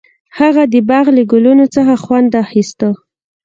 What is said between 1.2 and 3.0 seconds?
ګلونو څخه خوند اخیست.